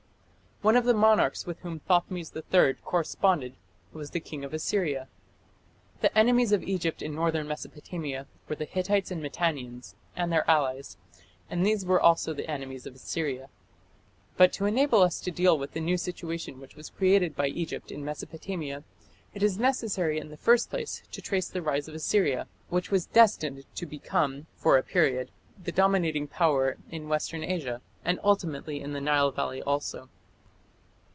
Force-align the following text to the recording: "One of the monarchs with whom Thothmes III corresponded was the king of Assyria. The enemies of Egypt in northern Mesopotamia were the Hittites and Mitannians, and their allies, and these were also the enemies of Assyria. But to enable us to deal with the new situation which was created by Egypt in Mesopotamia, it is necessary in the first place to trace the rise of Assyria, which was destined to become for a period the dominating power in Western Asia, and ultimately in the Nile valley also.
"One 0.71 0.75
of 0.77 0.85
the 0.85 0.93
monarchs 0.93 1.47
with 1.47 1.57
whom 1.61 1.79
Thothmes 1.89 2.33
III 2.35 2.75
corresponded 2.85 3.55
was 3.93 4.11
the 4.11 4.19
king 4.19 4.45
of 4.45 4.53
Assyria. 4.53 5.07
The 6.01 6.15
enemies 6.15 6.51
of 6.51 6.61
Egypt 6.61 7.01
in 7.01 7.15
northern 7.15 7.47
Mesopotamia 7.47 8.27
were 8.47 8.55
the 8.57 8.65
Hittites 8.65 9.09
and 9.09 9.23
Mitannians, 9.23 9.95
and 10.15 10.31
their 10.31 10.47
allies, 10.47 10.97
and 11.49 11.65
these 11.65 11.83
were 11.83 11.99
also 11.99 12.31
the 12.31 12.47
enemies 12.47 12.85
of 12.85 12.93
Assyria. 12.93 13.49
But 14.37 14.53
to 14.53 14.65
enable 14.67 15.01
us 15.01 15.19
to 15.21 15.31
deal 15.31 15.57
with 15.57 15.71
the 15.71 15.79
new 15.79 15.97
situation 15.97 16.59
which 16.59 16.75
was 16.75 16.91
created 16.91 17.35
by 17.35 17.47
Egypt 17.47 17.91
in 17.91 18.05
Mesopotamia, 18.05 18.83
it 19.33 19.41
is 19.41 19.57
necessary 19.57 20.19
in 20.19 20.29
the 20.29 20.37
first 20.37 20.69
place 20.69 21.01
to 21.11 21.23
trace 21.23 21.49
the 21.49 21.63
rise 21.63 21.87
of 21.87 21.95
Assyria, 21.95 22.45
which 22.69 22.91
was 22.91 23.07
destined 23.07 23.65
to 23.73 23.87
become 23.87 24.45
for 24.57 24.77
a 24.77 24.83
period 24.83 25.31
the 25.57 25.71
dominating 25.71 26.27
power 26.27 26.77
in 26.91 27.09
Western 27.09 27.43
Asia, 27.43 27.81
and 28.05 28.19
ultimately 28.23 28.79
in 28.79 28.93
the 28.93 29.01
Nile 29.01 29.31
valley 29.31 29.63
also. 29.63 30.07